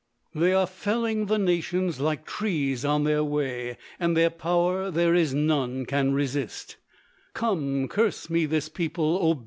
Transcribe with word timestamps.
They 0.33 0.51
are 0.51 0.65
felling 0.65 1.27
the 1.27 1.37
nations 1.37 1.99
like 1.99 2.25
trees 2.25 2.83
on 2.83 3.03
their 3.03 3.23
way, 3.23 3.77
And 3.99 4.17
their 4.17 4.31
power 4.31 4.89
there 4.89 5.13
is 5.13 5.35
none 5.35 5.85
can 5.85 6.11
resist; 6.11 6.77
"Come, 7.35 7.87
curse 7.87 8.27
me 8.27 8.47
this 8.47 8.67
people, 8.67 9.19
oh! 9.21 9.39